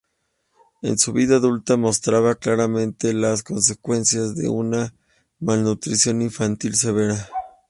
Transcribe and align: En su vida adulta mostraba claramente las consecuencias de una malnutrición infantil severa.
En 0.81 0.97
su 0.97 1.13
vida 1.13 1.35
adulta 1.35 1.77
mostraba 1.77 2.33
claramente 2.33 3.13
las 3.13 3.43
consecuencias 3.43 4.35
de 4.35 4.49
una 4.49 4.95
malnutrición 5.39 6.23
infantil 6.23 6.73
severa. 6.75 7.29